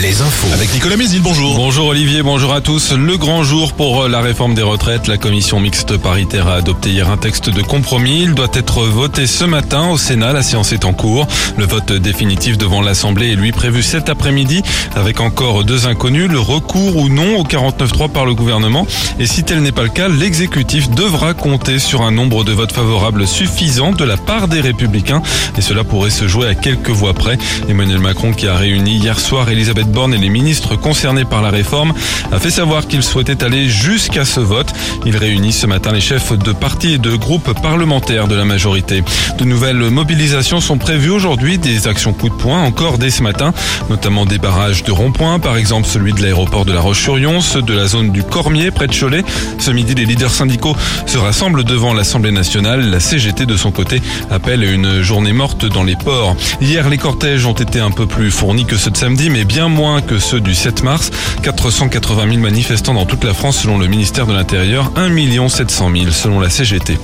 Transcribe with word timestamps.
les 0.00 0.22
infos. 0.22 0.52
Avec 0.52 0.72
Nicolas 0.72 0.96
Mézil, 0.96 1.20
bonjour. 1.20 1.56
Bonjour 1.56 1.88
Olivier, 1.88 2.22
bonjour 2.22 2.52
à 2.52 2.60
tous. 2.60 2.92
Le 2.92 3.16
grand 3.16 3.42
jour 3.42 3.72
pour 3.72 4.08
la 4.08 4.20
réforme 4.20 4.54
des 4.54 4.62
retraites. 4.62 5.08
La 5.08 5.16
commission 5.18 5.60
mixte 5.60 5.96
paritaire 5.96 6.48
a 6.48 6.54
adopté 6.54 6.90
hier 6.90 7.10
un 7.10 7.16
texte 7.16 7.50
de 7.50 7.62
compromis. 7.62 8.22
Il 8.22 8.34
doit 8.34 8.50
être 8.54 8.82
voté 8.84 9.26
ce 9.26 9.44
matin 9.44 9.88
au 9.88 9.98
Sénat. 9.98 10.32
La 10.32 10.42
séance 10.42 10.72
est 10.72 10.84
en 10.84 10.92
cours. 10.92 11.26
Le 11.58 11.66
vote 11.66 11.92
définitif 11.92 12.56
devant 12.56 12.82
l'Assemblée 12.82 13.32
est 13.32 13.34
lui 13.34 13.52
prévu 13.52 13.82
cet 13.82 14.08
après-midi 14.08 14.62
avec 14.94 15.20
encore 15.20 15.64
deux 15.64 15.86
inconnus. 15.86 16.30
Le 16.30 16.40
recours 16.40 16.96
ou 16.96 17.08
non 17.08 17.38
au 17.38 17.44
49.3 17.44 18.10
par 18.10 18.26
le 18.26 18.34
gouvernement. 18.34 18.86
Et 19.18 19.26
si 19.26 19.42
tel 19.42 19.60
n'est 19.60 19.72
pas 19.72 19.82
le 19.82 19.88
cas, 19.88 20.08
l'exécutif 20.08 20.90
devra 20.90 21.34
compter 21.34 21.78
sur 21.78 22.02
un 22.02 22.10
nombre 22.10 22.44
de 22.44 22.52
votes 22.52 22.72
favorables 22.72 23.26
suffisant 23.26 23.92
de 23.92 24.04
la 24.04 24.16
part 24.16 24.48
des 24.48 24.60
républicains. 24.60 25.22
Et 25.58 25.60
cela 25.60 25.84
pourrait 25.84 26.10
se 26.10 26.28
jouer 26.28 26.48
à 26.48 26.54
quelques 26.54 26.90
voix 26.90 27.12
près. 27.12 27.38
Emmanuel 27.68 27.98
Macron 27.98 28.32
qui 28.32 28.46
a 28.46 28.56
réuni 28.56 28.96
hier 28.96 29.18
soir 29.18 29.48
Elisabeth 29.50 29.69
Borne 29.72 30.14
et 30.14 30.18
les 30.18 30.28
ministres 30.28 30.76
concernés 30.76 31.24
par 31.24 31.42
la 31.42 31.50
réforme 31.50 31.92
a 32.32 32.38
fait 32.38 32.50
savoir 32.50 32.86
qu'il 32.86 33.02
souhaitait 33.02 33.42
aller 33.44 33.68
jusqu'à 33.68 34.24
ce 34.24 34.40
vote. 34.40 34.72
Il 35.06 35.16
réunit 35.16 35.52
ce 35.52 35.66
matin 35.66 35.92
les 35.92 36.00
chefs 36.00 36.32
de 36.36 36.52
partis 36.52 36.94
et 36.94 36.98
de 36.98 37.14
groupes 37.16 37.52
parlementaires 37.62 38.28
de 38.28 38.34
la 38.34 38.44
majorité. 38.44 39.02
De 39.38 39.44
nouvelles 39.44 39.90
mobilisations 39.90 40.60
sont 40.60 40.78
prévues 40.78 41.10
aujourd'hui, 41.10 41.58
des 41.58 41.88
actions 41.88 42.12
coup 42.12 42.28
de 42.28 42.34
poing 42.34 42.62
encore 42.62 42.98
dès 42.98 43.10
ce 43.10 43.22
matin, 43.22 43.52
notamment 43.88 44.26
des 44.26 44.38
barrages 44.38 44.82
de 44.82 44.92
ronds-points, 44.92 45.38
par 45.38 45.56
exemple 45.56 45.86
celui 45.86 46.12
de 46.12 46.22
l'aéroport 46.22 46.64
de 46.64 46.72
la 46.72 46.80
Roche-sur-Yon, 46.80 47.40
ceux 47.40 47.62
de 47.62 47.72
la 47.72 47.86
zone 47.86 48.10
du 48.10 48.22
Cormier 48.22 48.70
près 48.70 48.86
de 48.86 48.94
Cholet. 48.94 49.24
Ce 49.58 49.70
midi, 49.70 49.94
les 49.94 50.04
leaders 50.04 50.32
syndicaux 50.32 50.76
se 51.06 51.18
rassemblent 51.18 51.64
devant 51.64 51.94
l'Assemblée 51.94 52.32
nationale. 52.32 52.90
La 52.90 53.00
CGT 53.00 53.46
de 53.46 53.56
son 53.56 53.70
côté 53.70 54.02
appelle 54.30 54.64
une 54.64 55.02
journée 55.02 55.32
morte 55.32 55.64
dans 55.66 55.82
les 55.82 55.96
ports. 55.96 56.36
Hier, 56.60 56.88
les 56.88 56.98
cortèges 56.98 57.46
ont 57.46 57.52
été 57.52 57.80
un 57.80 57.90
peu 57.90 58.06
plus 58.06 58.30
fournis 58.30 58.66
que 58.66 58.76
ceux 58.76 58.90
de 58.90 58.96
samedi, 58.96 59.30
mais 59.30 59.44
bien 59.44 59.59
moins 59.68 60.00
que 60.00 60.18
ceux 60.18 60.40
du 60.40 60.54
7 60.54 60.82
mars. 60.82 61.10
480 61.42 62.28
000 62.28 62.40
manifestants 62.40 62.94
dans 62.94 63.06
toute 63.06 63.24
la 63.24 63.34
France 63.34 63.58
selon 63.58 63.78
le 63.78 63.86
ministère 63.86 64.26
de 64.26 64.32
l'Intérieur, 64.32 64.92
1 64.96 65.48
700 65.48 65.90
000 65.92 66.10
selon 66.10 66.40
la 66.40 66.50
CGT. 66.50 66.98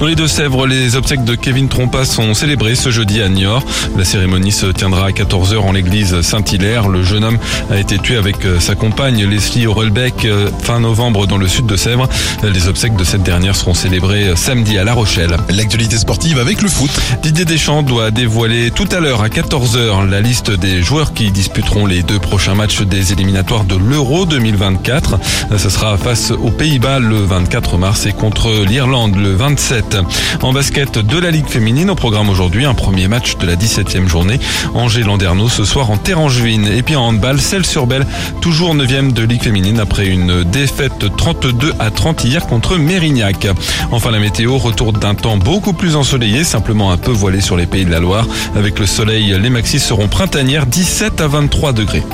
Dans 0.00 0.06
les 0.06 0.14
Deux-Sèvres, 0.14 0.66
les 0.66 0.96
obsèques 0.96 1.24
de 1.24 1.34
Kevin 1.34 1.68
Trompa 1.68 2.04
sont 2.04 2.34
célébrées 2.34 2.74
ce 2.74 2.90
jeudi 2.90 3.20
à 3.20 3.28
Niort. 3.28 3.64
La 3.96 4.04
cérémonie 4.04 4.52
se 4.52 4.66
tiendra 4.66 5.06
à 5.06 5.10
14h 5.10 5.58
en 5.58 5.72
l'église 5.72 6.20
Saint-Hilaire. 6.20 6.88
Le 6.88 7.02
jeune 7.02 7.24
homme 7.24 7.38
a 7.70 7.78
été 7.78 7.98
tué 7.98 8.16
avec 8.16 8.44
euh, 8.44 8.60
sa 8.60 8.74
compagne 8.74 9.24
Leslie 9.24 9.66
Aurelbeck 9.66 10.24
euh, 10.24 10.50
fin 10.62 10.80
novembre 10.80 11.26
dans 11.26 11.36
le 11.36 11.48
sud 11.48 11.66
de 11.66 11.76
Sèvres. 11.76 12.08
Les 12.42 12.68
obsèques 12.68 12.96
de 12.96 13.04
cette 13.04 13.22
dernière 13.22 13.56
seront 13.56 13.74
célébrées 13.74 14.28
euh, 14.28 14.36
samedi 14.36 14.78
à 14.78 14.84
La 14.84 14.94
Rochelle. 14.94 15.36
L'actualité 15.48 15.98
sportive 15.98 16.38
avec 16.38 16.62
le 16.62 16.68
foot. 16.68 16.90
Didier 17.22 17.44
Deschamps 17.44 17.82
doit 17.82 18.10
dévoiler 18.10 18.70
tout 18.70 18.88
à 18.92 19.00
l'heure 19.00 19.22
à 19.22 19.28
14h 19.28 20.08
la 20.08 20.20
liste 20.20 20.50
des 20.50 20.82
joueurs 20.82 21.12
qui 21.12 21.30
disputeront 21.30 21.86
les 21.86 22.02
deux 22.02 22.18
prochains 22.18 22.54
matchs 22.54 22.82
des 22.82 23.12
éliminatoires 23.12 23.64
de 23.64 23.76
l'Euro 23.76 24.26
2024. 24.26 25.18
Ce 25.56 25.70
sera 25.70 25.96
face 25.96 26.30
aux 26.30 26.50
Pays-Bas 26.50 26.98
le 26.98 27.16
24 27.24 27.78
mars 27.78 28.06
et 28.06 28.12
contre 28.12 28.64
l'Irlande 28.64 29.16
le 29.16 29.32
27. 29.68 29.98
En 30.42 30.54
basket 30.54 30.98
de 30.98 31.18
la 31.18 31.30
Ligue 31.30 31.46
féminine, 31.46 31.90
au 31.90 31.94
programme 31.94 32.30
aujourd'hui, 32.30 32.64
un 32.64 32.72
premier 32.72 33.06
match 33.06 33.36
de 33.36 33.46
la 33.46 33.54
17e 33.54 34.08
journée. 34.08 34.40
Angers 34.72 35.02
Landerneau 35.02 35.50
ce 35.50 35.64
soir 35.66 35.90
en 35.90 35.98
Terrangevine. 35.98 36.66
Et 36.66 36.82
puis 36.82 36.96
en 36.96 37.08
handball, 37.08 37.38
celle 37.38 37.66
sur 37.66 37.86
Belle, 37.86 38.06
toujours 38.40 38.74
9e 38.74 39.12
de 39.12 39.22
Ligue 39.22 39.42
féminine 39.42 39.78
après 39.78 40.06
une 40.06 40.42
défaite 40.44 41.04
32 41.14 41.74
à 41.78 41.90
30 41.90 42.24
hier 42.24 42.46
contre 42.46 42.76
Mérignac. 42.78 43.46
Enfin 43.90 44.10
la 44.10 44.20
météo, 44.20 44.56
retour 44.56 44.94
d'un 44.94 45.14
temps 45.14 45.36
beaucoup 45.36 45.74
plus 45.74 45.96
ensoleillé, 45.96 46.44
simplement 46.44 46.90
un 46.90 46.96
peu 46.96 47.12
voilé 47.12 47.42
sur 47.42 47.56
les 47.56 47.66
pays 47.66 47.84
de 47.84 47.90
la 47.90 48.00
Loire. 48.00 48.26
Avec 48.56 48.78
le 48.78 48.86
soleil, 48.86 49.36
les 49.38 49.50
maxis 49.50 49.80
seront 49.80 50.08
printanières 50.08 50.64
17 50.64 51.20
à 51.20 51.28
23 51.28 51.72
degrés. 51.74 52.04